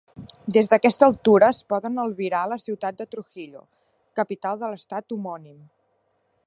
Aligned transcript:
Des 0.55 0.69
d'aquesta 0.69 1.05
altura 1.11 1.49
es 1.55 1.59
poden 1.73 2.01
albirar 2.05 2.41
la 2.53 2.57
ciutat 2.65 2.99
de 3.03 3.07
Trujillo, 3.13 3.63
capital 4.21 4.63
de 4.65 4.71
l'estat 4.73 5.17
homònim. 5.19 5.61